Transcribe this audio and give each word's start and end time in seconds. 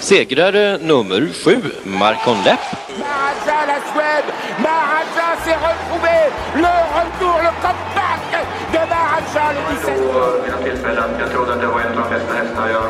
Segrare 0.00 0.78
nummer 0.78 1.28
sju, 1.32 1.62
Marcon 1.84 2.42
Lepp. 2.44 2.60
Jag 11.18 11.30
trodde 11.30 11.52
att 11.52 11.60
det 11.60 11.66
var 11.66 11.80
en 11.80 11.98
av 11.98 12.10
de 12.10 12.14
bästa 12.14 12.34
hästar 12.34 12.68
jag 12.68 12.82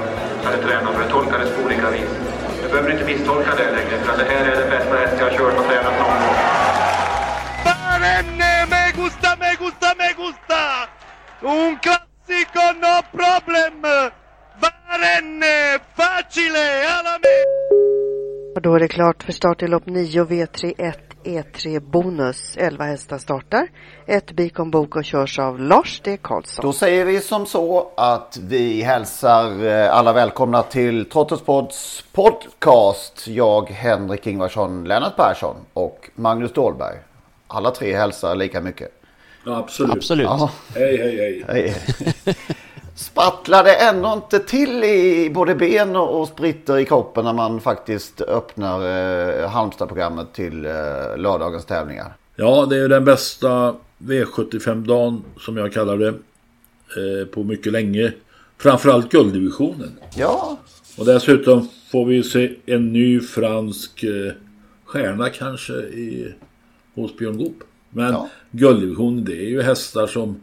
hade 0.44 0.62
tränat 0.62 0.94
för. 0.94 1.02
Det 1.02 1.10
tolkades 1.10 1.50
på 1.56 1.62
olika 1.62 1.90
vis. 1.90 2.10
Du 2.62 2.68
behöver 2.68 2.90
inte 2.92 3.04
misstolka 3.04 3.50
det 3.56 3.70
längre. 3.70 4.04
För 4.04 4.18
det 4.18 4.24
här 4.24 4.44
är 4.44 4.56
den 4.56 4.70
bästa 4.70 4.96
häst 4.96 5.14
jag 5.18 5.30
har 5.30 5.36
kört 5.36 5.58
och 5.58 5.66
tränat 5.66 5.98
någon 5.98 6.20
gång. 6.20 6.36
Barenne, 7.64 8.66
me 8.70 8.92
gusta, 9.02 9.36
me 9.40 9.54
gusta, 9.58 9.94
me 9.98 10.12
gusta! 10.16 10.62
Un 11.40 11.78
classico, 11.78 12.64
no 12.82 13.02
problem! 13.12 14.10
Barenne, 15.00 15.78
facile, 15.96 16.88
alla! 16.88 17.18
Och 18.54 18.62
då 18.62 18.74
är 18.74 18.80
det 18.80 18.88
klart 18.88 19.22
för 19.22 19.32
start 19.32 19.62
i 19.62 19.66
lopp 19.66 19.86
9 19.86 20.24
V31 20.24 20.94
E3 21.24 21.80
Bonus. 21.80 22.56
11 22.56 22.84
hästar 22.84 23.18
startar. 23.18 23.68
Ett 24.06 24.32
Bikon 24.32 24.70
Bok 24.70 24.96
och 24.96 25.04
körs 25.04 25.38
av 25.38 25.60
Lars 25.60 26.00
D. 26.04 26.18
Karlsson. 26.22 26.62
Då 26.62 26.72
säger 26.72 27.04
vi 27.04 27.20
som 27.20 27.46
så 27.46 27.92
att 27.96 28.38
vi 28.42 28.82
hälsar 28.82 29.66
eh, 29.66 29.96
alla 29.96 30.12
välkomna 30.12 30.62
till 30.62 31.04
Trottospods 31.04 32.04
podcast. 32.12 33.26
Jag, 33.26 33.70
Henrik 33.70 34.26
Ingvarsson, 34.26 34.84
Lennart 34.84 35.16
Persson 35.16 35.56
och 35.72 36.10
Magnus 36.14 36.52
Dahlberg. 36.52 36.96
Alla 37.46 37.70
tre 37.70 37.96
hälsar 37.96 38.34
lika 38.34 38.60
mycket. 38.60 38.88
Ja, 39.46 39.56
absolut. 39.56 39.92
Absolut. 39.92 40.24
Ja. 40.24 40.50
Hej, 40.74 40.96
hej, 40.96 41.44
hej. 41.48 41.74
Hej. 42.24 42.36
Sprattlar 43.00 43.64
det 43.64 43.74
ändå 43.74 44.12
inte 44.12 44.38
till 44.38 44.84
i 44.84 45.30
både 45.34 45.54
ben 45.54 45.96
och 45.96 46.20
och 46.20 46.28
spritter 46.28 46.78
i 46.78 46.84
kroppen 46.84 47.24
när 47.24 47.32
man 47.32 47.60
faktiskt 47.60 48.20
öppnar 48.20 48.80
eh, 49.42 49.48
Halmstad-programmet 49.50 50.32
till 50.32 50.66
eh, 50.66 50.72
lördagens 51.16 51.64
tävlingar? 51.64 52.12
Ja, 52.36 52.66
det 52.70 52.76
är 52.76 52.88
den 52.88 53.04
bästa 53.04 53.74
V75-dagen 53.98 55.22
som 55.38 55.56
jag 55.56 55.72
kallar 55.72 55.96
det. 55.96 56.08
Eh, 56.08 57.26
på 57.26 57.44
mycket 57.44 57.72
länge. 57.72 58.12
Framförallt 58.58 59.10
gulddivisionen. 59.12 59.98
Ja, 60.16 60.58
Och 60.98 61.06
dessutom 61.06 61.68
får 61.90 62.04
vi 62.04 62.22
se 62.22 62.54
en 62.66 62.92
ny 62.92 63.20
fransk 63.20 64.02
eh, 64.02 64.32
stjärna 64.84 65.28
kanske 65.30 65.72
i, 65.72 66.34
hos 66.94 67.16
Björn 67.16 67.38
Goop. 67.38 67.56
Men 67.90 68.12
Ja. 68.12 68.28
gulddivisionen 68.50 69.24
det 69.24 69.36
är 69.36 69.48
ju 69.48 69.62
hästar 69.62 70.06
som 70.06 70.40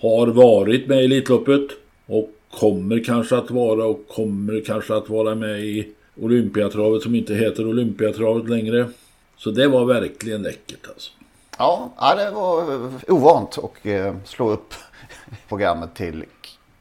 har 0.00 0.26
varit 0.26 0.86
med 0.86 1.02
i 1.02 1.04
Elitloppet 1.04 1.70
och 2.06 2.30
kommer 2.50 3.04
kanske 3.04 3.36
att 3.36 3.50
vara 3.50 3.84
och 3.84 4.08
kommer 4.08 4.60
kanske 4.66 4.94
att 4.94 5.08
vara 5.08 5.34
med 5.34 5.60
i 5.60 5.88
Olympiatravet 6.20 7.02
som 7.02 7.14
inte 7.14 7.34
heter 7.34 7.66
Olympiatravet 7.66 8.48
längre. 8.50 8.88
Så 9.36 9.50
det 9.50 9.68
var 9.68 9.84
verkligen 9.84 10.42
läckert 10.42 10.88
alltså. 10.88 11.10
ja, 11.58 11.92
ja 11.98 12.14
det 12.14 12.30
var 12.30 12.90
ovant 13.08 13.58
att 13.58 13.86
eh, 13.86 14.14
slå 14.24 14.50
upp 14.50 14.74
programmet 15.48 15.94
till 15.94 16.24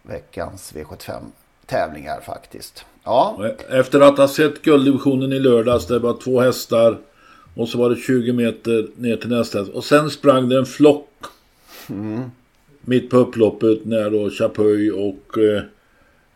veckans 0.02 0.74
V75 0.76 1.22
tävlingar 1.66 2.22
faktiskt. 2.22 2.86
Ja, 3.04 3.46
Efter 3.70 4.02
att 4.02 4.18
ha 4.18 4.28
sett 4.28 4.62
gulddivisionen 4.62 5.34
i 5.34 5.40
lördags, 5.40 5.88
det 5.88 6.00
var 6.00 6.14
två 6.14 6.42
hästar 6.42 6.98
och 7.56 7.70
så 7.70 7.78
var 7.78 7.90
det 7.90 7.96
20 7.96 8.34
meter 8.34 8.88
ner 8.96 9.18
till 9.18 9.30
nästa 9.30 9.60
häst. 9.60 9.72
Och 9.72 9.84
sen 9.84 10.10
sprang 10.10 10.50
det 10.50 10.58
en 10.58 10.66
flock 10.66 11.10
mitt 12.86 13.10
på 13.10 13.18
upploppet 13.18 13.86
när 13.86 14.10
då 14.10 14.30
Chapuis 14.30 14.94
och 14.94 15.38
eh, 15.38 15.64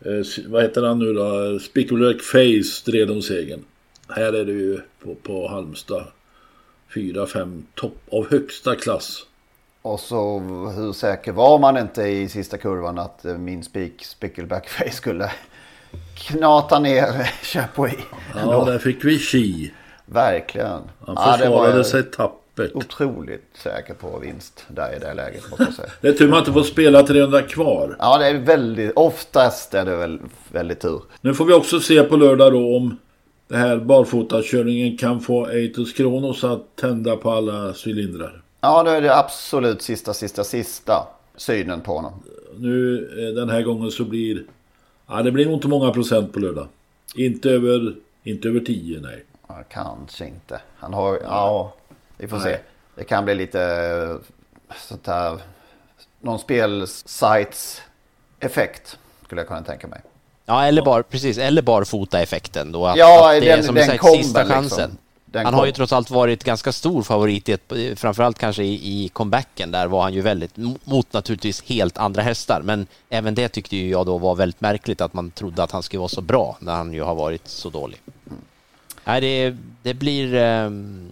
eh, 0.05 0.25
vad 0.47 0.61
heter 0.61 0.83
han 0.83 0.99
nu 0.99 1.13
då? 1.13 1.59
Spikulek 1.59 2.21
Face 2.21 2.63
stred 2.63 3.11
om 3.11 3.21
segern. 3.21 3.63
Här 4.07 4.33
är 4.33 4.45
det 4.45 4.51
ju 4.51 4.79
på, 5.03 5.15
på 5.15 5.47
Halmstad 5.47 6.03
4-5 6.93 7.63
topp 7.75 7.97
av 8.11 8.29
högsta 8.31 8.75
klass. 8.75 9.25
och 9.81 9.99
så 9.99 10.39
hur 10.75 10.93
säker 10.93 11.31
var 11.31 11.59
man 11.59 11.77
inte 11.77 12.01
i 12.03 12.29
sista 12.29 12.57
kurvan 12.57 12.99
att 12.99 13.25
eh, 13.25 13.37
min 13.37 13.63
spik 13.63 14.05
Spicklebackface 14.05 14.91
skulle 14.91 15.31
knata 16.15 16.79
ner 16.79 17.23
Chapuis? 17.43 17.95
Ja, 18.35 18.65
där 18.65 18.79
fick 18.79 19.05
vi 19.05 19.19
Chi. 19.19 19.71
Verkligen. 20.05 20.81
Han 21.05 21.15
Ja, 21.15 21.37
det 21.37 21.49
var 21.49 21.65
försvarade 21.65 21.83
sig 21.83 22.03
tappert. 22.03 22.48
Otroligt 22.73 23.45
säker 23.53 23.93
på 23.93 24.19
vinst 24.19 24.65
där 24.67 24.95
i 24.95 24.99
det 24.99 25.13
läget 25.13 25.49
måste 25.49 25.63
jag 25.63 25.73
säga. 25.73 25.89
Det 26.01 26.07
är 26.07 26.13
tur 26.13 26.27
man 26.27 26.39
inte 26.39 26.53
får 26.53 26.63
spela 26.63 27.03
300 27.03 27.41
kvar. 27.41 27.95
Ja, 27.99 28.17
det 28.17 28.27
är 28.27 28.39
väldigt, 28.39 28.91
oftast 28.95 29.73
är 29.73 29.85
det 29.85 29.95
väl 29.95 30.19
väldigt 30.51 30.79
tur. 30.79 31.01
Nu 31.21 31.33
får 31.33 31.45
vi 31.45 31.53
också 31.53 31.79
se 31.79 32.03
på 32.03 32.17
lördag 32.17 32.53
då 32.53 32.77
om 32.77 32.97
det 33.47 33.57
här 33.57 33.77
barfotakörningen 33.77 34.97
kan 34.97 35.21
få 35.21 35.47
Eitos 35.47 35.93
Kronos 35.93 36.43
att 36.43 36.75
tända 36.75 37.15
på 37.15 37.31
alla 37.31 37.73
cylindrar. 37.85 38.41
Ja, 38.61 38.83
då 38.83 38.91
är 38.91 39.01
det 39.01 39.17
absolut 39.17 39.81
sista, 39.81 40.13
sista, 40.13 40.43
sista 40.43 41.07
synen 41.35 41.81
på 41.81 41.93
honom. 41.93 42.13
Nu 42.57 43.09
eh, 43.17 43.35
den 43.35 43.49
här 43.49 43.61
gången 43.61 43.91
så 43.91 44.03
blir 44.03 44.43
ja, 45.07 45.21
det 45.21 45.31
blir 45.31 45.45
nog 45.45 45.53
inte 45.53 45.67
många 45.67 45.91
procent 45.91 46.33
på 46.33 46.39
lördag. 46.39 46.67
Inte 47.15 47.49
över, 47.49 47.95
inte 48.23 48.47
över 48.47 48.59
10 48.59 48.99
nej. 48.99 49.25
Ja, 49.47 49.63
kanske 49.69 50.27
inte. 50.27 50.61
Han 50.77 50.93
har, 50.93 51.19
ja, 51.23 51.73
vi 52.19 52.27
får 52.27 52.39
se. 52.39 52.49
Nej. 52.49 52.61
Det 52.95 53.03
kan 53.03 53.25
bli 53.25 53.35
lite 53.35 53.61
eh, 53.61 54.75
sånt 54.87 55.07
här, 55.07 55.39
någon 56.21 56.39
spelsites 56.39 57.81
effekt 58.39 58.97
skulle 59.25 59.41
jag 59.41 59.47
kunna 59.47 59.61
tänka 59.61 59.87
mig. 59.87 60.01
Ja, 60.45 60.65
eller 60.65 60.81
bara, 60.81 61.03
precis, 61.03 61.37
eller 61.37 61.61
barfota-effekten 61.61 62.71
då. 62.71 62.85
Att, 62.87 62.97
Ja, 62.97 63.35
att 63.35 63.41
det 63.41 63.49
är 63.49 63.55
den- 63.55 63.65
som 63.65 63.75
den 63.75 63.85
sagt 63.87 64.05
sista 64.05 64.39
liksom. 64.43 64.55
chansen. 64.55 64.97
Den 65.25 65.45
han 65.45 65.53
har 65.53 65.61
kom. 65.61 65.67
ju 65.67 65.71
trots 65.71 65.93
allt 65.93 66.09
varit 66.09 66.43
ganska 66.43 66.71
stor 66.71 67.03
favorit, 67.03 67.49
i 67.49 67.51
ett, 67.51 67.73
framförallt 67.99 68.39
kanske 68.39 68.63
i, 68.63 69.03
i 69.05 69.09
comebacken. 69.09 69.71
Där 69.71 69.87
var 69.87 70.01
han 70.01 70.13
ju 70.13 70.21
väldigt, 70.21 70.57
mot 70.83 71.13
naturligtvis 71.13 71.63
helt 71.63 71.97
andra 71.97 72.21
hästar. 72.21 72.61
Men 72.61 72.87
även 73.09 73.35
det 73.35 73.47
tyckte 73.49 73.75
ju 73.77 73.89
jag 73.89 74.05
då 74.05 74.17
var 74.17 74.35
väldigt 74.35 74.61
märkligt 74.61 75.01
att 75.01 75.13
man 75.13 75.31
trodde 75.31 75.63
att 75.63 75.71
han 75.71 75.83
skulle 75.83 75.99
vara 75.99 76.09
så 76.09 76.21
bra 76.21 76.57
när 76.59 76.73
han 76.73 76.93
ju 76.93 77.01
har 77.03 77.15
varit 77.15 77.47
så 77.47 77.69
dålig. 77.69 78.01
Nej, 79.05 79.21
det, 79.21 79.55
det 79.83 79.93
blir... 79.93 80.33
ehm, 80.35 81.11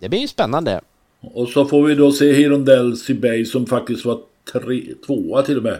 det 0.00 0.08
blir 0.08 0.20
ju 0.20 0.28
spännande. 0.28 0.80
Och 1.20 1.48
så 1.48 1.64
får 1.64 1.86
vi 1.86 1.94
då 1.94 2.12
se 2.12 2.32
Hirondell 2.32 2.96
Bay 3.08 3.44
som 3.44 3.66
faktiskt 3.66 4.04
var 4.04 4.20
tre, 4.52 4.82
tvåa 5.06 5.42
till 5.42 5.56
och 5.56 5.62
med. 5.62 5.78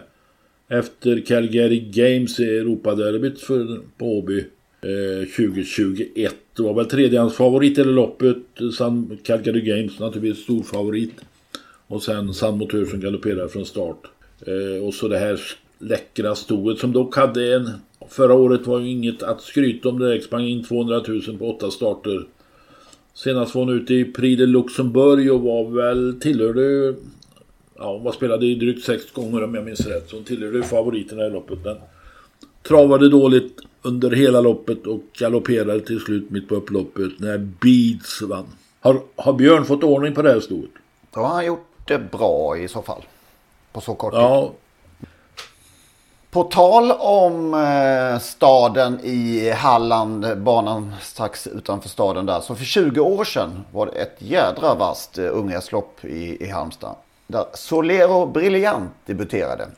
Efter 0.68 1.20
Calgary 1.26 1.80
Games 1.80 2.40
i 2.40 2.58
Europaderbyt 2.58 3.40
för 3.40 3.80
på 3.98 4.18
Åby 4.18 4.38
eh, 4.80 5.28
2021. 5.36 6.34
Det 6.56 6.62
var 6.62 6.74
väl 6.74 6.86
tredjehandsfavorit 6.86 7.78
i 7.78 7.84
loppet. 7.84 8.36
San, 8.78 9.18
Calgary 9.22 9.60
Games 9.60 9.98
naturligtvis 9.98 10.44
stor 10.44 10.62
favorit. 10.62 11.14
Och 11.86 12.02
sen 12.02 12.34
San 12.34 12.58
Motor 12.58 12.84
som 12.84 13.00
galopperade 13.00 13.48
från 13.48 13.66
start. 13.66 14.06
Eh, 14.46 14.86
och 14.86 14.94
så 14.94 15.08
det 15.08 15.18
här 15.18 15.40
läckra 15.78 16.34
stoet 16.34 16.78
som 16.78 16.92
dock 16.92 17.16
hade 17.16 17.54
en... 17.54 17.70
Förra 18.08 18.34
året 18.34 18.66
var 18.66 18.80
ju 18.80 18.90
inget 18.90 19.22
att 19.22 19.40
skryta 19.40 19.88
om 19.88 19.98
direkt. 19.98 20.24
Sprang 20.24 20.44
in 20.44 20.64
200 20.64 21.02
000 21.08 21.38
på 21.38 21.50
åtta 21.50 21.70
starter. 21.70 22.26
Senast 23.16 23.54
var 23.54 23.64
hon 23.64 23.74
ute 23.74 23.94
i 23.94 24.04
Prix 24.04 24.38
de 24.38 24.46
Luxemburg 24.46 25.32
och 25.32 25.40
var 25.40 25.70
väl 25.70 26.20
tillhörde... 26.20 26.94
Ja, 27.78 27.92
hon 27.92 28.04
var 28.04 28.12
spelade 28.12 28.46
i 28.46 28.54
drygt 28.54 28.84
sex 28.84 29.12
gånger 29.12 29.44
om 29.44 29.54
jag 29.54 29.64
minns 29.64 29.86
rätt. 29.86 30.10
Så 30.10 30.16
hon 30.16 30.24
tillhörde 30.24 30.62
favoriterna 30.62 31.26
i 31.26 31.30
loppet. 31.30 31.58
Men 31.64 31.76
travade 32.62 33.08
dåligt 33.08 33.60
under 33.82 34.10
hela 34.10 34.40
loppet 34.40 34.86
och 34.86 35.02
galopperade 35.18 35.80
till 35.80 36.00
slut 36.00 36.30
mitt 36.30 36.48
på 36.48 36.54
upploppet 36.54 37.12
när 37.18 37.38
Beads 37.38 38.22
vann. 38.22 38.46
Har, 38.80 39.00
har 39.16 39.32
Björn 39.32 39.64
fått 39.64 39.84
ordning 39.84 40.14
på 40.14 40.22
det 40.22 40.32
här 40.32 40.40
stoet? 40.40 40.70
Då 41.14 41.20
har 41.20 41.28
han 41.28 41.46
gjort 41.46 41.66
det 41.86 41.98
bra 41.98 42.58
i 42.58 42.68
så 42.68 42.82
fall. 42.82 43.02
På 43.72 43.80
så 43.80 43.94
kort 43.94 44.12
tid. 44.12 44.20
Ja, 44.20 44.52
På 46.36 46.44
tal 46.44 46.92
om 46.92 47.54
eh, 47.54 48.18
staden 48.18 49.00
i 49.02 49.50
Halland, 49.50 50.38
banan 50.38 50.94
strax 51.00 51.46
utanför 51.46 51.88
staden 51.88 52.26
där. 52.26 52.40
Så 52.40 52.54
för 52.54 52.64
20 52.64 53.00
år 53.00 53.24
sedan 53.24 53.64
var 53.72 53.86
det 53.86 53.92
ett 53.92 54.16
jädra 54.18 54.74
vasst 54.74 55.18
eh, 55.18 55.24
unghästlopp 55.32 56.04
i, 56.04 56.44
i 56.44 56.50
Halmstad. 56.50 56.94
Där 57.26 57.44
Solero 57.54 58.26
Brilliant 58.26 58.90
debuterade. 59.06 59.68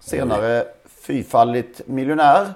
Senare 0.00 0.64
fyrfaldigt 1.02 1.80
miljonär. 1.86 2.54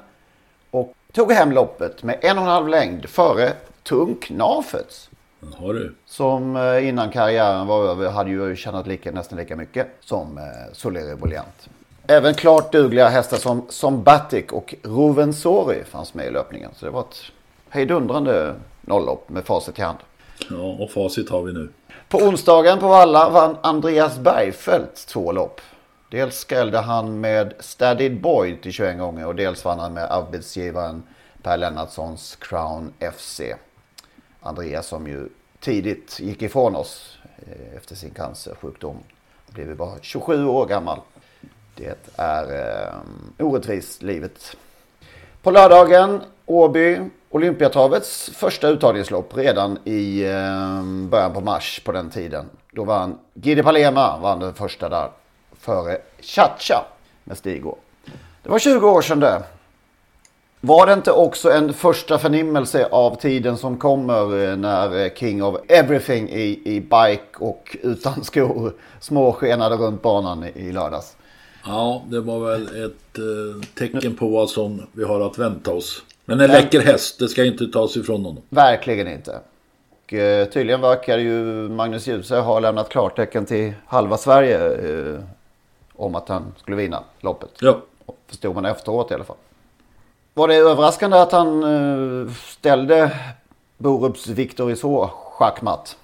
Och 0.70 0.94
tog 1.12 1.32
hem 1.32 1.52
loppet 1.52 2.02
med 2.02 2.18
en 2.22 2.38
och 2.38 2.44
en 2.44 2.50
halv 2.50 2.68
längd 2.68 3.08
före 3.08 3.52
Tung 3.82 4.14
Knafets. 4.14 5.10
har 5.58 5.74
du. 5.74 5.94
Som 6.06 6.56
eh, 6.56 6.88
innan 6.88 7.10
karriären 7.10 7.66
var 7.66 7.84
över 7.84 8.10
hade 8.10 8.30
ju 8.30 8.56
tjänat 8.56 8.86
lika, 8.86 9.10
nästan 9.10 9.38
lika 9.38 9.56
mycket 9.56 9.86
som 10.00 10.38
eh, 10.38 10.44
Solero 10.72 11.16
Brilliant. 11.16 11.68
Även 12.06 12.34
klart 12.34 12.72
dugliga 12.72 13.08
hästar 13.08 13.36
som, 13.36 13.66
som 13.68 14.02
Batic 14.02 14.44
och 14.50 14.74
Rovensori 14.82 15.84
fanns 15.84 16.14
med 16.14 16.26
i 16.26 16.30
löpningen. 16.30 16.70
Så 16.76 16.84
det 16.84 16.90
var 16.90 17.00
ett 17.00 17.22
hejdundrande 17.68 18.54
nolllopp 18.80 19.28
med 19.28 19.44
facit 19.44 19.78
i 19.78 19.82
hand. 19.82 19.98
Ja, 20.50 20.56
och 20.56 20.90
facit 20.90 21.30
har 21.30 21.42
vi 21.42 21.52
nu. 21.52 21.68
På 22.08 22.18
onsdagen 22.18 22.78
på 22.78 22.88
Valla 22.88 23.30
vann 23.30 23.56
Andreas 23.62 24.18
Bergfeldt 24.18 25.06
två 25.08 25.32
lopp. 25.32 25.60
Dels 26.10 26.36
skrällde 26.36 26.78
han 26.78 27.20
med 27.20 27.54
Steadied 27.60 28.20
Boy 28.20 28.56
till 28.56 28.72
21 28.72 28.98
gånger 28.98 29.26
och 29.26 29.34
dels 29.34 29.64
vann 29.64 29.78
han 29.78 29.94
med 29.94 30.12
arbetsgivaren 30.12 31.02
Per 31.42 31.56
Lennartssons 31.56 32.36
Crown 32.36 32.92
FC. 33.16 33.40
Andreas 34.40 34.86
som 34.86 35.06
ju 35.06 35.28
tidigt 35.60 36.20
gick 36.20 36.42
ifrån 36.42 36.76
oss 36.76 37.18
eh, 37.38 37.76
efter 37.76 37.94
sin 37.94 38.10
cancersjukdom. 38.10 38.96
Blev 39.46 39.68
ju 39.68 39.74
bara 39.74 39.98
27 40.00 40.46
år 40.46 40.66
gammal. 40.66 41.00
Det 41.74 42.08
är 42.16 42.42
eh, 43.38 43.46
orättvist 43.46 44.02
livet. 44.02 44.56
På 45.42 45.50
lördagen 45.50 46.20
Åby 46.46 47.00
Olympiatravets 47.30 48.30
första 48.34 48.68
uttagningslopp 48.68 49.36
redan 49.36 49.78
i 49.84 50.24
eh, 50.24 50.82
början 50.84 51.32
på 51.32 51.40
mars 51.40 51.82
på 51.84 51.92
den 51.92 52.10
tiden. 52.10 52.44
Då 52.72 52.84
vann 52.84 53.18
Gide 53.34 53.62
Palema 53.62 54.18
vann 54.18 54.40
den 54.40 54.54
första 54.54 54.88
där 54.88 55.10
före 55.60 55.98
Chacha 56.20 56.84
med 57.24 57.38
Stigå. 57.38 57.76
Det 58.42 58.50
var 58.50 58.58
20 58.58 58.90
år 58.90 59.02
sedan 59.02 59.20
det. 59.20 59.42
Var 60.60 60.86
det 60.86 60.92
inte 60.92 61.12
också 61.12 61.50
en 61.50 61.72
första 61.72 62.18
förnimmelse 62.18 62.88
av 62.90 63.14
tiden 63.14 63.56
som 63.56 63.78
kommer 63.78 64.50
eh, 64.50 64.56
när 64.56 65.04
eh, 65.04 65.10
King 65.14 65.42
of 65.42 65.56
Everything 65.68 66.28
i, 66.28 66.62
i 66.64 66.80
bike 66.80 67.38
och 67.38 67.76
utan 67.82 68.24
skor 68.24 68.72
småskenade 69.00 69.76
runt 69.76 70.02
banan 70.02 70.44
i, 70.44 70.48
i 70.54 70.72
lördags? 70.72 71.16
Ja, 71.64 72.02
det 72.08 72.20
var 72.20 72.40
väl 72.40 72.84
ett 72.84 73.18
eh, 73.18 73.68
tecken 73.78 74.16
på 74.16 74.28
vad 74.28 74.50
som 74.50 74.86
vi 74.92 75.04
har 75.04 75.20
att 75.20 75.38
vänta 75.38 75.72
oss. 75.74 76.02
Men 76.24 76.40
en 76.40 76.50
läcker 76.50 76.80
häst, 76.80 77.18
det 77.18 77.28
ska 77.28 77.44
inte 77.44 77.66
tas 77.66 77.96
ifrån 77.96 78.24
honom. 78.24 78.42
Verkligen 78.48 79.08
inte. 79.08 79.40
Och, 79.90 80.12
eh, 80.12 80.48
tydligen 80.48 80.80
verkar 80.80 81.18
ju 81.18 81.44
Magnus 81.68 82.06
Djuse 82.06 82.36
ha 82.36 82.60
lämnat 82.60 82.88
klartecken 82.88 83.46
till 83.46 83.72
halva 83.86 84.16
Sverige 84.16 84.74
eh, 84.74 85.20
om 85.92 86.14
att 86.14 86.28
han 86.28 86.54
skulle 86.58 86.76
vinna 86.76 87.04
loppet. 87.20 87.50
Ja. 87.60 87.78
Förstod 88.26 88.54
man 88.54 88.64
efteråt 88.64 89.10
i 89.10 89.14
alla 89.14 89.24
fall. 89.24 89.36
Var 90.34 90.48
det 90.48 90.54
överraskande 90.54 91.16
att 91.16 91.32
han 91.32 91.62
eh, 91.62 92.32
ställde 92.32 93.12
Borups 93.78 94.26
Victor 94.28 94.70
i 94.72 94.76
så 94.76 95.10
schackmatt? 95.38 95.96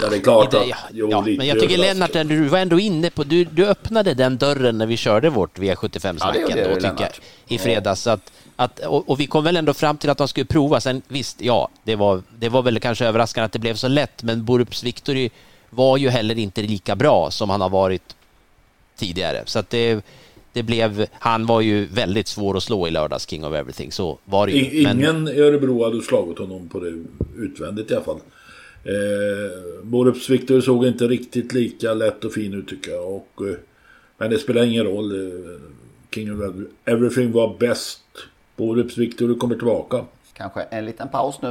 Ja, 0.00 0.08
det 0.08 0.16
är 0.16 0.20
klart 0.20 0.54
att... 0.54 0.68
Ja, 0.68 0.76
jo, 0.92 1.10
ja, 1.10 1.20
men 1.20 1.46
jag 1.46 1.60
tycker. 1.60 1.78
Lennart, 1.78 2.12
du 2.12 2.44
var 2.44 2.58
ändå 2.58 2.80
inne 2.80 3.10
på, 3.10 3.24
du, 3.24 3.44
du 3.44 3.66
öppnade 3.66 4.14
den 4.14 4.38
dörren 4.38 4.78
när 4.78 4.86
vi 4.86 4.96
körde 4.96 5.30
vårt 5.30 5.58
Ja, 5.58 5.62
det 5.64 5.74
V75-snack 5.74 6.36
gjorde 6.40 6.62
ändå, 6.64 6.74
tycker 6.74 7.02
jag, 7.02 7.10
i 7.48 7.58
fredags. 7.58 8.00
Så 8.00 8.10
att, 8.10 8.32
att, 8.56 8.78
och, 8.78 9.10
och 9.10 9.20
vi 9.20 9.26
kom 9.26 9.44
väl 9.44 9.56
ändå 9.56 9.74
fram 9.74 9.96
till 9.96 10.10
att 10.10 10.18
de 10.18 10.28
skulle 10.28 10.46
prova. 10.46 10.80
Sen 10.80 11.02
visst, 11.08 11.40
ja, 11.40 11.68
det 11.84 11.96
var, 11.96 12.22
det 12.38 12.48
var 12.48 12.62
väl 12.62 12.80
kanske 12.80 13.06
överraskande 13.06 13.44
att 13.46 13.52
det 13.52 13.58
blev 13.58 13.74
så 13.74 13.88
lätt, 13.88 14.22
men 14.22 14.44
Borups 14.44 14.84
Victory 14.84 15.30
var 15.70 15.96
ju 15.96 16.08
heller 16.08 16.38
inte 16.38 16.62
lika 16.62 16.96
bra 16.96 17.30
som 17.30 17.50
han 17.50 17.60
har 17.60 17.70
varit 17.70 18.16
tidigare. 18.96 19.42
Så 19.46 19.58
att 19.58 19.70
det, 19.70 20.04
det 20.52 20.62
blev, 20.62 21.06
han 21.12 21.46
var 21.46 21.60
ju 21.60 21.86
väldigt 21.86 22.28
svår 22.28 22.56
att 22.56 22.62
slå 22.62 22.88
i 22.88 22.90
lördags, 22.90 23.28
King 23.28 23.44
of 23.44 23.54
Everything. 23.54 23.92
Så 23.92 24.18
var 24.24 24.46
det 24.46 24.52
ju. 24.52 24.70
I- 24.70 24.82
Men- 24.84 24.98
Ingen 25.00 25.28
i 25.28 25.40
Örebro 25.40 25.84
hade 25.84 26.02
slagit 26.02 26.38
honom 26.38 26.68
på 26.68 26.80
det 26.80 26.92
utvändigt 27.38 27.90
i 27.90 27.94
alla 27.94 28.04
fall. 28.04 28.20
Eh, 28.84 29.81
Borups 29.92 30.30
Victor 30.30 30.60
såg 30.60 30.86
inte 30.86 31.06
riktigt 31.06 31.52
lika 31.52 31.94
lätt 31.94 32.24
och 32.24 32.32
fin 32.32 32.54
ut 32.54 32.68
tycker 32.68 32.92
jag. 32.92 33.08
Och, 33.14 33.48
eh, 33.48 33.54
men 34.18 34.30
det 34.30 34.38
spelar 34.38 34.62
ingen 34.64 34.84
roll. 34.84 35.12
Eh, 35.12 35.60
King 36.14 36.32
of 36.32 36.38
Every- 36.40 36.68
Everything 36.84 37.32
var 37.32 37.56
bäst. 37.58 38.00
Borups 38.56 38.98
Victor 38.98 39.34
kommer 39.38 39.54
tillbaka. 39.56 40.04
Kanske 40.32 40.62
en 40.62 40.84
liten 40.84 41.08
paus 41.08 41.42
nu. 41.42 41.48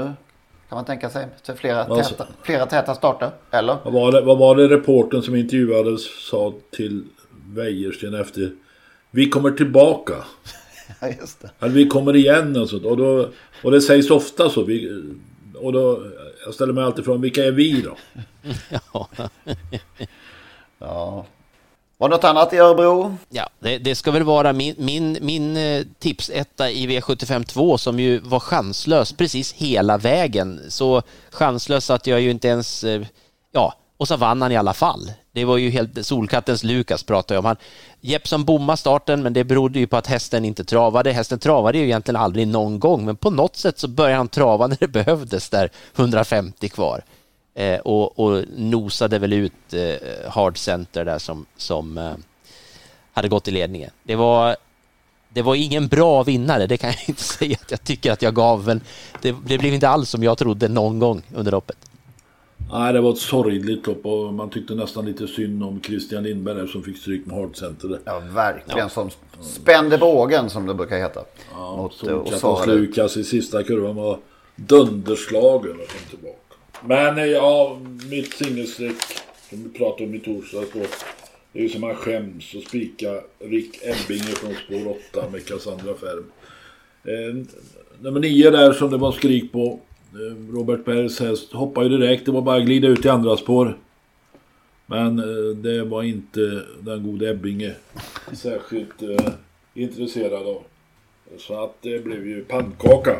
Kan 0.69 0.75
man 0.77 0.85
tänka 0.85 1.09
sig. 1.09 1.27
Till 1.45 1.53
flera, 1.53 1.87
sa- 1.87 2.03
täta, 2.03 2.27
flera 2.43 2.65
täta 2.65 2.95
starter. 2.95 3.31
Eller? 3.51 3.77
Vad 3.83 3.93
var, 3.93 4.11
det, 4.11 4.21
vad 4.21 4.37
var 4.37 4.55
det 4.55 4.67
reporten 4.67 5.21
som 5.21 5.35
intervjuades 5.35 6.27
sa 6.29 6.53
till 6.71 7.03
Wäjersten 7.53 8.13
efter? 8.13 8.51
Vi 9.11 9.29
kommer 9.29 9.51
tillbaka. 9.51 10.13
Ja, 11.01 11.07
just 11.19 11.41
det. 11.41 11.49
Eller 11.59 11.73
vi 11.73 11.87
kommer 11.87 12.15
igen 12.15 12.57
och 12.57 12.69
sånt. 12.69 12.85
Och, 12.85 12.97
då, 12.97 13.29
och 13.63 13.71
det 13.71 13.81
sägs 13.81 14.09
ofta 14.11 14.49
så. 14.49 14.63
Vi, 14.63 15.03
och 15.55 15.73
då, 15.73 16.03
jag 16.45 16.53
ställer 16.53 16.73
mig 16.73 16.83
alltid 16.83 17.05
frågan, 17.05 17.21
vilka 17.21 17.45
är 17.45 17.51
vi 17.51 17.81
då? 17.81 17.97
Ja. 18.93 19.07
Ja. 20.79 21.25
Var 21.97 22.09
det 22.09 22.15
något 22.15 22.23
annat 22.23 22.53
i 22.53 22.57
Örebro? 22.57 23.17
Ja, 23.29 23.49
det, 23.59 23.77
det 23.77 23.95
ska 23.95 24.11
väl 24.11 24.23
vara 24.23 24.53
min, 24.53 24.75
min, 24.77 25.17
min 25.21 25.57
eh, 25.57 25.83
tipsetta 25.99 26.69
i 26.69 26.87
V75 26.87 27.43
2 27.43 27.77
som 27.77 27.99
ju 27.99 28.19
var 28.19 28.39
chanslös 28.39 29.13
precis 29.13 29.53
hela 29.53 29.97
vägen. 29.97 30.61
Så 30.69 31.01
chanslös 31.31 31.89
att 31.89 32.07
jag 32.07 32.21
ju 32.21 32.31
inte 32.31 32.47
ens, 32.47 32.83
eh, 32.83 33.01
ja, 33.51 33.73
och 33.97 34.07
så 34.07 34.17
vann 34.17 34.41
han 34.41 34.51
i 34.51 34.57
alla 34.57 34.73
fall. 34.73 35.11
Det 35.31 35.45
var 35.45 35.57
ju 35.57 35.69
helt, 35.69 36.05
Solkattens 36.05 36.63
Lukas 36.63 37.03
pratade 37.03 37.33
jag 37.33 37.39
om. 37.39 37.45
Han, 37.45 37.55
Jeppson 38.01 38.45
bommade 38.45 38.77
starten, 38.77 39.23
men 39.23 39.33
det 39.33 39.43
berodde 39.43 39.79
ju 39.79 39.87
på 39.87 39.97
att 39.97 40.07
hästen 40.07 40.45
inte 40.45 40.63
travade. 40.63 41.11
Hästen 41.11 41.39
travade 41.39 41.77
ju 41.77 41.83
egentligen 41.83 42.21
aldrig 42.21 42.47
någon 42.47 42.79
gång, 42.79 43.05
men 43.05 43.15
på 43.15 43.29
något 43.29 43.55
sätt 43.55 43.79
så 43.79 43.87
började 43.87 44.17
han 44.17 44.27
trava 44.27 44.67
när 44.67 44.77
det 44.79 44.87
behövdes 45.05 45.49
där, 45.49 45.69
150 45.95 46.69
kvar. 46.69 47.03
Eh, 47.61 47.79
och, 47.79 48.19
och 48.19 48.43
nosade 48.57 49.19
väl 49.19 49.33
ut 49.33 49.73
eh, 49.73 50.31
Hard 50.31 50.57
Center 50.57 51.05
där 51.05 51.19
som, 51.19 51.45
som 51.57 51.97
eh, 51.97 52.13
hade 53.13 53.27
gått 53.27 53.47
i 53.47 53.51
ledningen. 53.51 53.89
Det 54.03 54.15
var, 54.15 54.55
det 55.29 55.41
var 55.41 55.55
ingen 55.55 55.87
bra 55.87 56.23
vinnare, 56.23 56.67
det 56.67 56.77
kan 56.77 56.89
jag 56.89 56.99
inte 57.07 57.23
säga 57.23 57.57
att 57.61 57.71
jag 57.71 57.83
tycker 57.83 58.11
att 58.11 58.21
jag 58.21 58.35
gav, 58.35 58.65
men 58.65 58.81
det, 59.21 59.35
det 59.45 59.57
blev 59.57 59.73
inte 59.73 59.89
alls 59.89 60.09
som 60.09 60.23
jag 60.23 60.37
trodde 60.37 60.67
någon 60.67 60.99
gång 60.99 61.21
under 61.35 61.51
loppet. 61.51 61.77
Nej, 62.71 62.93
det 62.93 63.01
var 63.01 63.11
ett 63.11 63.17
sorgligt 63.17 63.87
lopp 63.87 64.05
och 64.05 64.33
man 64.33 64.49
tyckte 64.49 64.73
nästan 64.73 65.05
lite 65.05 65.27
synd 65.27 65.63
om 65.63 65.81
Christian 65.81 66.23
Lindberg 66.23 66.67
som 66.67 66.83
fick 66.83 66.97
stryk 66.97 67.25
med 67.25 67.37
Hard 67.37 67.55
Center. 67.55 67.99
Ja, 68.05 68.19
verkligen. 68.19 68.89
Som 68.89 69.09
spände 69.41 69.97
bågen 69.97 70.49
som 70.49 70.65
det 70.65 70.73
brukar 70.73 70.97
heta. 70.97 71.21
Mot 71.77 72.07
eh, 72.07 72.15
Osara. 72.15 72.65
Lukas 72.65 73.17
i 73.17 73.23
sista 73.23 73.63
kurvan 73.63 73.95
var 73.95 74.19
dunderslagen 74.55 75.71
och 75.71 75.87
kom 75.87 76.09
tillbaka. 76.09 76.40
Men 76.85 77.17
eh, 77.17 77.25
ja, 77.25 77.79
mitt 78.09 78.33
singelstreck 78.33 78.95
som 79.49 79.63
vi 79.63 79.69
pratade 79.79 80.03
om 80.03 80.15
i 80.15 80.19
torsdags 80.19 80.71
då. 80.73 80.79
Det 81.53 81.59
är 81.59 81.63
ju 81.63 81.69
som 81.69 81.81
man 81.81 81.95
skäms 81.95 82.55
att 82.55 82.63
spika 82.63 83.21
Rick 83.39 83.79
Ebbinge 83.83 84.23
från 84.23 84.53
spår 84.53 84.97
8 85.11 85.29
med 85.29 85.45
Cassandra 85.45 85.93
Färm. 85.93 86.31
Eh, 87.03 87.45
nummer 87.99 88.19
9 88.19 88.49
där 88.49 88.73
som 88.73 88.91
det 88.91 88.97
var 88.97 89.11
skrik 89.11 89.51
på. 89.51 89.79
Eh, 90.13 90.53
Robert 90.53 90.85
Bergs 90.85 91.19
häst 91.19 91.53
hoppade 91.53 91.89
ju 91.89 91.97
direkt. 91.97 92.25
Det 92.25 92.31
var 92.31 92.41
bara 92.41 92.57
att 92.57 92.65
glida 92.65 92.87
ut 92.87 93.05
i 93.05 93.09
andra 93.09 93.37
spår. 93.37 93.77
Men 94.85 95.19
eh, 95.19 95.55
det 95.55 95.83
var 95.83 96.03
inte 96.03 96.63
den 96.79 97.03
gode 97.03 97.29
Ebbinge 97.29 97.75
särskilt 98.33 99.01
eh, 99.01 99.33
intresserad 99.73 100.47
av. 100.47 100.63
Så 101.37 101.63
att 101.63 101.75
det 101.81 102.03
blev 102.03 102.27
ju 102.27 102.43
pannkaka. 102.43 103.15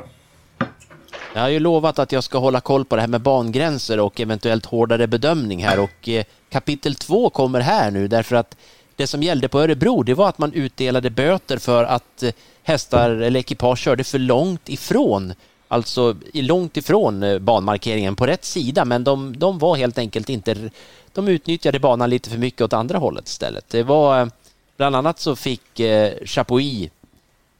Jag 1.34 1.42
har 1.42 1.50
ju 1.50 1.60
lovat 1.60 2.00
att 2.00 2.12
jag 2.12 2.24
ska 2.24 2.38
hålla 2.38 2.62
koll 2.62 2.86
på 2.86 2.96
det 2.96 3.02
här 3.02 3.08
med 3.10 3.22
bangränser 3.22 4.00
och 4.00 4.20
eventuellt 4.20 4.66
hårdare 4.66 5.08
bedömning 5.08 5.64
här 5.64 5.80
och 5.80 6.10
eh, 6.10 6.24
kapitel 6.50 6.96
två 6.96 7.30
kommer 7.30 7.60
här 7.60 7.92
nu 7.92 8.08
därför 8.08 8.36
att 8.36 8.58
det 8.96 9.08
som 9.08 9.24
gällde 9.24 9.48
på 9.48 9.60
Örebro 9.60 10.04
det 10.04 10.14
var 10.14 10.30
att 10.30 10.38
man 10.38 10.54
utdelade 10.54 11.10
böter 11.10 11.58
för 11.58 11.84
att 11.84 12.24
eh, 12.24 12.32
hästar 12.64 13.10
eller 13.10 13.40
ekipage 13.40 13.80
körde 13.80 14.04
för 14.04 14.20
långt 14.20 14.70
ifrån 14.70 15.34
Alltså 15.68 16.16
långt 16.34 16.78
ifrån 16.78 17.24
eh, 17.24 17.40
banmarkeringen 17.40 18.16
på 18.16 18.28
rätt 18.28 18.46
sida 18.46 18.86
men 18.86 19.04
de, 19.04 19.38
de 19.38 19.60
var 19.60 19.76
helt 19.76 19.98
enkelt 19.98 20.30
inte 20.30 20.70
De 21.14 21.28
utnyttjade 21.28 21.80
banan 21.80 22.10
lite 22.10 22.30
för 22.30 22.38
mycket 22.38 22.62
åt 22.62 22.74
andra 22.74 22.98
hållet 22.98 23.28
istället. 23.28 23.70
Det 23.70 23.84
var 23.84 24.32
Bland 24.78 24.96
annat 24.96 25.20
så 25.20 25.36
fick 25.36 25.80
eh, 25.80 26.14
Chapuis 26.26 26.90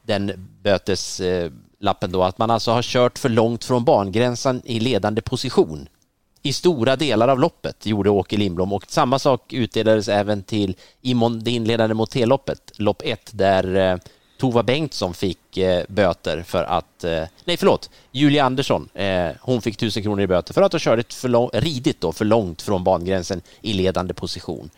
den 0.02 0.48
bötes 0.62 1.20
lappen 1.82 2.12
då, 2.12 2.22
att 2.22 2.38
man 2.38 2.50
alltså 2.50 2.70
har 2.70 2.82
kört 2.82 3.18
för 3.18 3.28
långt 3.28 3.64
från 3.64 3.84
bangränsen 3.84 4.62
i 4.64 4.80
ledande 4.80 5.20
position. 5.20 5.88
i 6.44 6.52
stora 6.52 6.96
delar 6.96 7.28
av 7.28 7.40
loppet, 7.40 7.86
gjorde 7.86 8.10
Åke 8.10 8.36
Lindblom. 8.36 8.72
Och 8.72 8.84
samma 8.88 9.18
sak 9.18 9.52
utdelades 9.52 10.08
även 10.08 10.42
till 10.42 10.76
i 11.00 11.14
det 11.40 11.50
inledande 11.50 11.94
motélloppet, 11.94 12.72
lopp 12.76 13.02
1, 13.04 13.30
där 13.32 13.76
eh, 13.76 13.96
Tova 14.42 14.62
Bengtsson 14.62 15.14
fick 15.14 15.58
eh, 15.58 15.84
böter 15.88 16.42
för 16.42 16.64
att, 16.64 17.04
eh, 17.04 17.24
nej 17.44 17.56
förlåt, 17.56 17.90
Julia 18.12 18.44
Andersson, 18.44 18.88
eh, 18.94 19.28
hon 19.40 19.62
fick 19.62 19.76
tusen 19.76 20.02
kronor 20.02 20.20
i 20.20 20.26
böter 20.26 20.54
för 20.54 20.62
att 20.62 20.72
ha 20.72 20.78
kört 20.78 21.12
för 21.12 21.28
lång, 21.28 21.50
ridit 21.52 22.00
då 22.00 22.12
för 22.12 22.24
långt 22.24 22.62
från 22.62 22.84
bangränsen 22.84 23.40
i 23.60 23.72
ledande 23.72 24.14
position. 24.14 24.70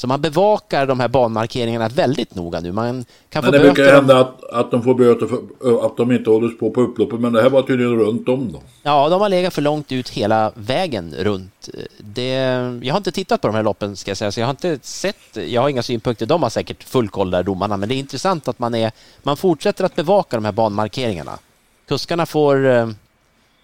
Så 0.00 0.06
man 0.06 0.20
bevakar 0.20 0.86
de 0.86 1.00
här 1.00 1.08
banmarkeringarna 1.08 1.88
väldigt 1.88 2.34
noga 2.34 2.60
nu. 2.60 2.72
Man 2.72 3.04
kan 3.30 3.44
men 3.44 3.52
det 3.52 3.58
brukar 3.58 3.82
ju 3.82 3.90
hända 3.90 4.20
att, 4.20 4.44
att 4.44 4.70
de 4.70 4.82
får 4.82 4.94
böter 4.94 5.26
för 5.26 5.86
att 5.86 5.96
de 5.96 6.12
inte 6.12 6.30
hålls 6.30 6.58
på 6.58 6.70
på 6.70 6.80
upploppet, 6.80 7.20
men 7.20 7.32
det 7.32 7.42
här 7.42 7.50
var 7.50 7.62
tydligen 7.62 7.98
runt 7.98 8.28
om 8.28 8.52
då. 8.52 8.62
Ja, 8.82 9.08
de 9.08 9.20
har 9.20 9.28
legat 9.28 9.54
för 9.54 9.62
långt 9.62 9.92
ut 9.92 10.08
hela 10.08 10.52
vägen 10.54 11.14
runt. 11.18 11.68
Det, 11.98 12.32
jag 12.82 12.94
har 12.94 12.96
inte 12.96 13.12
tittat 13.12 13.40
på 13.40 13.48
de 13.48 13.56
här 13.56 13.62
loppen 13.62 13.96
ska 13.96 14.10
jag 14.10 14.18
säga, 14.18 14.32
så 14.32 14.40
jag 14.40 14.46
har 14.46 14.50
inte 14.50 14.78
sett, 14.82 15.36
jag 15.46 15.62
har 15.62 15.68
inga 15.68 15.82
synpunkter, 15.82 16.26
de 16.26 16.42
har 16.42 16.50
säkert 16.50 16.84
full 16.84 17.08
koll 17.08 17.30
där 17.30 17.42
domarna, 17.42 17.76
men 17.76 17.88
det 17.88 17.94
är 17.94 17.96
intressant 17.98 18.48
att 18.48 18.58
man 18.58 18.74
är, 18.74 18.92
man 19.22 19.36
fortsätter 19.36 19.84
att 19.84 19.96
bevaka 19.96 20.36
de 20.36 20.44
här 20.44 20.52
banmarkeringarna. 20.52 21.38
Kuskarna 21.88 22.26
får, 22.26 22.66
eh, 22.66 22.88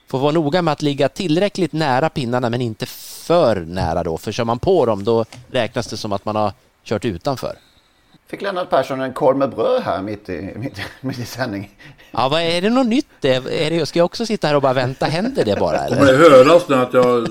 får 0.07 0.19
vara 0.19 0.33
noga 0.33 0.63
med 0.63 0.73
att 0.73 0.83
ligga 0.83 1.09
tillräckligt 1.09 1.73
nära 1.73 2.09
pinnarna 2.09 2.51
men 2.51 2.61
inte 2.61 2.87
för 2.87 3.57
nära 3.57 4.03
då, 4.03 4.19
för 4.19 4.33
kör 4.33 4.45
man 4.45 4.59
på 4.59 4.87
dem 4.87 5.05
då 5.05 5.25
räknas 5.51 5.87
det 5.87 5.97
som 5.97 6.13
att 6.13 6.25
man 6.25 6.37
har 6.37 6.53
kört 6.85 7.05
utanför. 7.05 7.57
Fick 8.27 8.43
Lennart 8.43 8.71
Persson 8.71 9.01
en 9.01 9.13
korv 9.13 9.37
med 9.37 9.51
bröd 9.51 9.83
här 9.83 10.03
mitt 10.03 10.29
i, 10.29 10.53
mitt, 10.57 10.81
mitt 11.01 11.19
i 11.19 11.25
sändning. 11.25 11.71
Ja, 12.11 12.29
vad 12.29 12.43
är 12.43 12.63
det 12.63 12.71
något 12.71 12.87
nytt? 12.87 13.25
Är 13.25 13.71
det, 13.71 13.87
ska 13.87 13.99
jag 13.99 14.05
också 14.07 14.27
sitta 14.27 14.47
här 14.47 14.55
och 14.55 14.63
bara 14.63 14.73
vänta? 14.73 15.07
Händer 15.07 15.45
det 15.45 15.57
bara? 15.61 15.79
Eller? 15.79 15.97
Kommer 15.97 16.13
det 16.13 16.19
höras 16.19 16.69
nu 16.69 16.75
att 16.77 16.93
jag 16.95 17.29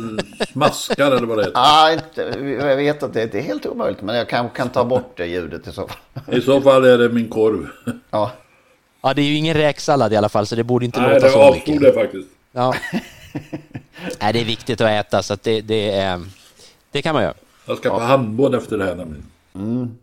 smaskar 0.51 1.11
eller 1.11 1.27
vad 1.27 1.37
det 1.37 1.43
heter? 1.43 1.59
Ah, 1.59 1.91
inte, 1.91 2.21
jag 2.59 2.75
vet 2.77 3.03
att 3.03 3.13
det, 3.13 3.25
det 3.25 3.37
är 3.39 3.41
helt 3.43 3.65
omöjligt, 3.65 4.01
men 4.01 4.15
jag 4.15 4.29
kan, 4.29 4.49
kan 4.49 4.69
ta 4.69 4.85
bort 4.85 5.13
det 5.17 5.25
ljudet 5.25 5.67
i 5.67 5.71
så 5.71 5.87
fall. 5.87 6.35
I 6.37 6.41
så 6.41 6.61
fall 6.61 6.85
är 6.85 6.97
det 6.97 7.09
min 7.09 7.29
korv. 7.29 7.67
Ja. 8.09 8.31
Ja, 9.01 9.13
det 9.13 9.21
är 9.21 9.25
ju 9.25 9.35
ingen 9.35 9.53
räksallad 9.57 10.13
i 10.13 10.15
alla 10.15 10.29
fall, 10.29 10.45
så 10.47 10.55
det 10.55 10.63
borde 10.63 10.85
inte 10.85 11.01
Nej, 11.01 11.13
låta 11.13 11.25
det 11.25 11.31
så 11.31 11.51
mycket. 11.53 11.69
avstod 11.69 11.81
det 11.81 11.93
faktiskt. 11.93 12.27
Ja. 12.55 12.75
Nej, 14.21 14.33
det 14.33 14.39
är 14.41 14.45
viktigt 14.45 14.81
att 14.81 14.89
äta, 14.89 15.23
så 15.23 15.33
att 15.33 15.43
det, 15.43 15.61
det, 15.61 15.91
är, 15.91 16.21
det 16.91 17.01
kan 17.01 17.13
man 17.13 17.23
göra. 17.23 17.33
Jag 17.67 17.77
ska 17.77 17.89
på 17.89 17.99
handboll 17.99 18.55
efter 18.55 18.77
det 18.77 18.85
här 18.85 18.95
nämligen. 18.95 19.25
Mm. 19.55 19.97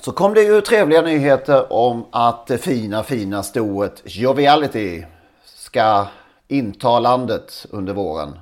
Så 0.00 0.12
kom 0.12 0.34
det 0.34 0.42
ju 0.42 0.60
trevliga 0.60 1.02
nyheter 1.02 1.72
om 1.72 2.04
att 2.10 2.46
det 2.46 2.58
fina, 2.58 3.02
fina 3.02 3.42
stoet 3.42 4.02
Joviality 4.04 5.04
ska 5.44 6.06
inta 6.48 7.00
landet 7.00 7.66
under 7.70 7.92
våren 7.92 8.38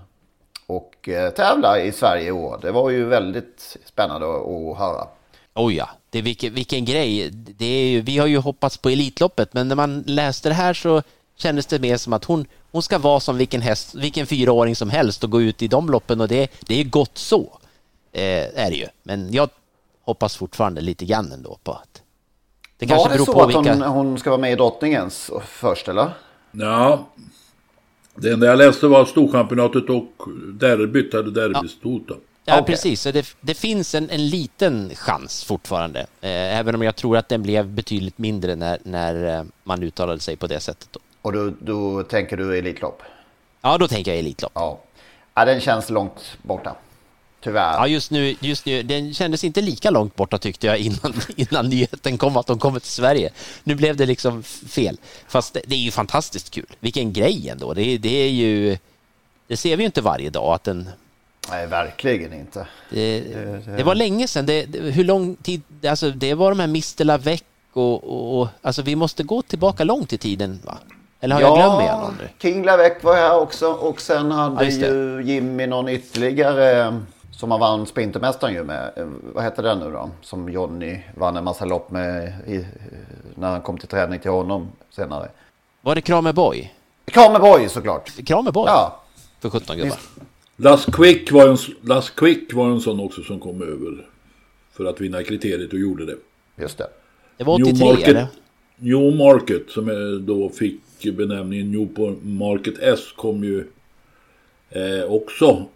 och 0.66 1.08
eh, 1.08 1.30
tävla 1.30 1.80
i 1.80 1.92
Sverige 1.92 2.28
i 2.28 2.32
år. 2.32 2.58
Det 2.62 2.72
var 2.72 2.90
ju 2.90 3.04
väldigt 3.04 3.76
spännande 3.84 4.26
att 4.26 4.78
höra. 4.78 5.06
Oj 5.54 5.74
ja, 5.74 5.88
det 6.10 6.18
är 6.18 6.22
vilken, 6.22 6.54
vilken 6.54 6.84
grej. 6.84 7.30
Det 7.30 7.66
är 7.66 7.88
ju, 7.88 8.00
vi 8.00 8.18
har 8.18 8.26
ju 8.26 8.38
hoppats 8.38 8.78
på 8.78 8.88
Elitloppet, 8.88 9.54
men 9.54 9.68
när 9.68 9.76
man 9.76 10.04
läste 10.06 10.48
det 10.48 10.54
här 10.54 10.74
så 10.74 11.02
kändes 11.36 11.66
det 11.66 11.78
mer 11.78 11.96
som 11.96 12.12
att 12.12 12.24
hon, 12.24 12.46
hon 12.70 12.82
ska 12.82 12.98
vara 12.98 13.20
som 13.20 13.36
vilken, 13.36 13.60
häst, 13.62 13.94
vilken 13.94 14.26
fyraåring 14.26 14.76
som 14.76 14.90
helst 14.90 15.24
och 15.24 15.30
gå 15.30 15.42
ut 15.42 15.62
i 15.62 15.68
de 15.68 15.90
loppen 15.90 16.20
och 16.20 16.28
det, 16.28 16.50
det 16.60 16.80
är 16.80 16.84
gott 16.84 17.18
så. 17.18 17.58
Eh, 18.12 18.64
är 18.64 18.70
det 18.70 18.76
ju. 18.76 18.86
Men 19.02 19.32
jag 19.32 19.48
hoppas 20.02 20.36
fortfarande 20.36 20.80
lite 20.80 21.04
grann 21.04 21.32
ändå 21.32 21.58
på 21.64 21.72
att 21.72 22.02
det 22.78 22.86
kanske 22.86 23.08
Var 23.08 23.10
det 23.10 23.14
beror 23.14 23.26
så 23.26 23.32
på 23.32 23.46
vilka... 23.46 23.72
att 23.72 23.78
hon, 23.78 24.06
hon 24.06 24.18
ska 24.18 24.30
vara 24.30 24.40
med 24.40 24.52
i 24.52 24.54
drottningens 24.54 25.30
först 25.46 25.88
eller? 25.88 26.10
Ja, 26.50 27.06
det 28.14 28.32
enda 28.32 28.46
jag 28.46 28.58
läste 28.58 28.86
var 28.86 29.04
Storchampionatet 29.04 29.90
och 29.90 30.28
derbyt 30.54 31.14
hade 31.14 31.30
derbystort. 31.30 32.02
Ja. 32.08 32.14
Ja, 32.44 32.60
okay. 32.60 32.74
precis. 32.74 33.00
Så 33.00 33.10
det, 33.10 33.36
det 33.40 33.54
finns 33.54 33.94
en, 33.94 34.10
en, 34.10 34.28
liten 34.28 34.90
chans 34.94 35.44
fortfarande. 35.44 36.00
Eh, 36.00 36.58
även 36.58 36.74
om 36.74 36.82
jag 36.82 36.96
tror 36.96 37.16
att 37.16 37.28
den 37.28 37.42
blev 37.42 37.68
betydligt 37.68 38.18
mindre 38.18 38.56
när, 38.56 38.78
när 38.82 39.38
eh, 39.38 39.44
man 39.64 39.82
uttalade 39.82 40.20
sig 40.20 40.36
på 40.36 40.46
det 40.46 40.60
sättet. 40.60 40.88
Då. 40.92 41.00
Och 41.22 41.32
då, 41.32 41.52
då 41.60 42.02
tänker 42.02 42.36
du 42.36 42.58
Elitlopp? 42.58 43.02
Ja, 43.60 43.78
då 43.78 43.88
tänker 43.88 44.10
jag 44.10 44.18
Elitlopp. 44.18 44.52
Ja. 44.54 44.80
ja, 45.34 45.44
den 45.44 45.60
känns 45.60 45.90
långt 45.90 46.36
borta. 46.42 46.76
Tyvärr. 47.40 47.72
Ja, 47.72 47.86
just 47.86 48.10
nu, 48.10 48.36
just 48.40 48.66
nu, 48.66 48.82
den 48.82 49.14
kändes 49.14 49.44
inte 49.44 49.60
lika 49.60 49.90
långt 49.90 50.16
borta 50.16 50.38
tyckte 50.38 50.66
jag 50.66 50.78
innan, 50.78 51.14
innan 51.36 51.68
nyheten 51.68 52.18
kom 52.18 52.36
att 52.36 52.46
de 52.46 52.58
kommer 52.58 52.80
till 52.80 52.90
Sverige. 52.90 53.30
Nu 53.64 53.74
blev 53.74 53.96
det 53.96 54.06
liksom 54.06 54.42
fel. 54.42 54.96
Fast 55.28 55.54
det, 55.54 55.60
det 55.66 55.74
är 55.74 55.78
ju 55.78 55.90
fantastiskt 55.90 56.50
kul. 56.50 56.66
Vilken 56.80 57.12
grej 57.12 57.48
ändå. 57.48 57.74
Det, 57.74 57.98
det 57.98 58.16
är 58.16 58.30
ju... 58.30 58.78
Det 59.46 59.56
ser 59.56 59.76
vi 59.76 59.82
ju 59.82 59.86
inte 59.86 60.00
varje 60.00 60.30
dag 60.30 60.54
att 60.54 60.68
en 60.68 60.88
Nej, 61.50 61.66
verkligen 61.66 62.32
inte. 62.32 62.66
Det, 62.90 63.20
det, 63.20 63.76
det 63.76 63.82
var 63.82 63.94
länge 63.94 64.28
sedan. 64.28 64.46
Det, 64.46 64.66
hur 64.80 65.04
lång 65.04 65.36
tid? 65.36 65.62
Alltså, 65.88 66.10
det 66.10 66.34
var 66.34 66.50
de 66.50 66.58
här 66.58 66.68
Mr. 66.68 67.04
Lavec 67.04 67.42
och, 67.72 68.04
och, 68.04 68.40
och, 68.40 68.48
alltså 68.62 68.82
vi 68.82 68.96
måste 68.96 69.22
gå 69.22 69.42
tillbaka 69.42 69.84
långt 69.84 70.12
i 70.12 70.18
tiden 70.18 70.60
va? 70.64 70.78
Eller 71.24 71.34
har 71.34 71.42
ja, 71.42 71.48
jag 71.48 71.56
glömt 71.56 71.82
igen 71.82 72.16
nu? 72.20 72.28
King 72.38 72.64
Lavec 72.64 72.92
var 73.02 73.14
här 73.14 73.40
också 73.40 73.72
och 73.72 74.00
sen 74.00 74.30
hade 74.30 74.64
ja, 74.64 74.86
ju 74.86 75.22
Jimmy 75.24 75.66
någon 75.66 75.88
ytterligare 75.88 77.00
som 77.30 77.50
han 77.50 77.60
vann 77.60 77.86
Sprintermästaren 77.86 78.54
ju 78.54 78.64
med. 78.64 78.92
Vad 79.34 79.44
hette 79.44 79.62
den 79.62 79.78
nu 79.78 79.90
då? 79.90 80.10
Som 80.22 80.48
Jonny 80.48 81.00
vann 81.14 81.36
en 81.36 81.44
massa 81.44 81.64
lopp 81.64 81.90
med 81.90 82.32
i, 82.46 82.66
när 83.34 83.50
han 83.50 83.60
kom 83.60 83.78
till 83.78 83.88
träning 83.88 84.20
till 84.20 84.30
honom 84.30 84.68
senare. 84.90 85.28
Var 85.82 85.94
det 85.94 86.00
Kramer 86.00 86.32
Boy? 86.32 86.72
Kramer 87.04 87.38
Boy 87.38 87.68
såklart. 87.68 88.26
Kramer 88.26 88.52
Boy? 88.52 88.64
Ja. 88.66 89.02
För 89.40 89.50
17 89.50 89.76
gubbar. 89.76 89.98
Last 90.56 90.92
Quick, 90.92 91.32
var 91.32 91.48
en, 91.48 91.58
Last 91.82 92.16
Quick 92.16 92.54
var 92.54 92.70
en 92.70 92.80
sån 92.80 93.00
också 93.00 93.22
som 93.22 93.40
kom 93.40 93.62
över 93.62 94.06
för 94.72 94.84
att 94.84 95.00
vinna 95.00 95.22
kriteriet 95.22 95.72
och 95.72 95.78
gjorde 95.78 96.06
det. 96.06 96.16
Just 96.56 96.78
det. 96.78 96.86
Det 97.36 97.44
var 97.44 97.54
83 97.54 97.72
New 97.72 97.86
Market, 97.86 98.08
eller? 98.08 98.26
New 98.76 99.16
Market 99.16 99.70
som 99.70 99.86
då 100.26 100.48
fick 100.48 100.80
benämningen 101.10 101.72
New 101.72 102.16
Market 102.22 102.74
S 102.78 103.00
kom 103.16 103.44
ju 103.44 103.64
eh, 104.70 105.04
också 105.04 105.66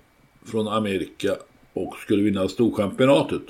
från 0.44 0.68
Amerika 0.68 1.36
och 1.72 1.96
skulle 1.96 2.22
vinna 2.22 2.48
Storchampionatet. 2.48 3.42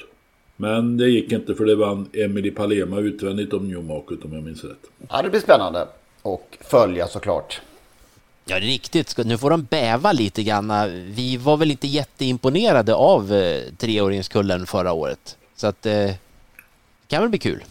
Men 0.56 0.96
det 0.96 1.08
gick 1.08 1.32
inte 1.32 1.54
för 1.54 1.64
det 1.64 1.76
vann 1.76 2.08
Emily 2.12 2.50
Palema 2.50 2.98
utvändigt 2.98 3.52
om 3.52 3.68
New 3.68 3.84
Market 3.84 4.24
om 4.24 4.32
jag 4.32 4.42
minns 4.42 4.64
rätt. 4.64 4.90
Ja, 5.08 5.22
det 5.22 5.30
blir 5.30 5.40
spännande 5.40 5.88
och 6.22 6.58
följa 6.60 7.06
såklart. 7.06 7.60
Ja, 8.44 8.60
det 8.60 8.66
är 8.66 8.68
riktigt. 8.68 9.16
Nu 9.24 9.38
får 9.38 9.50
de 9.50 9.62
bäva 9.62 10.12
lite 10.12 10.42
grann. 10.42 10.72
Vi 11.14 11.36
var 11.36 11.56
väl 11.56 11.70
inte 11.70 11.86
jätteimponerade 11.86 12.94
av 12.94 13.32
eh, 13.32 13.62
treåringskullen 13.78 14.66
förra 14.66 14.92
året. 14.92 15.36
Så 15.56 15.66
att 15.66 15.82
det 15.82 16.04
eh, 16.04 16.14
kan 17.08 17.20
väl 17.20 17.30
bli 17.30 17.38
kul. 17.38 17.64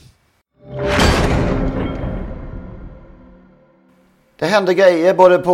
Det 4.38 4.46
hände 4.46 4.74
grejer 4.74 5.14
både 5.14 5.38
på 5.38 5.54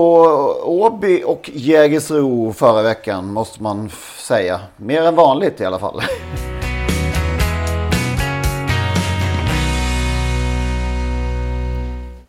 Åby 0.63 1.23
och 1.25 1.49
Jägersro 1.53 2.53
förra 2.53 2.81
veckan 2.81 3.33
måste 3.33 3.63
man 3.63 3.89
säga. 4.17 4.59
Mer 4.77 5.01
än 5.01 5.15
vanligt 5.15 5.61
i 5.61 5.65
alla 5.65 5.79
fall. 5.79 6.01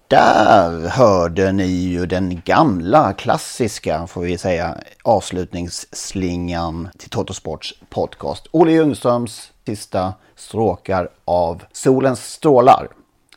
Där 0.08 0.88
hörde 0.88 1.52
ni 1.52 1.66
ju 1.66 2.06
den 2.06 2.40
gamla 2.44 3.12
klassiska, 3.12 4.06
får 4.06 4.20
vi 4.20 4.38
säga, 4.38 4.76
avslutningsslingan 5.02 6.88
till 6.98 7.10
Totosports 7.10 7.74
podcast. 7.90 8.46
Olle 8.50 8.72
Ljungströms 8.72 9.52
sista 9.66 10.12
stråkar 10.36 11.08
av 11.24 11.62
Solens 11.72 12.32
strålar. 12.32 12.88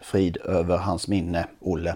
Frid 0.02 0.38
över 0.38 0.78
hans 0.78 1.08
minne, 1.08 1.48
Olle. 1.62 1.96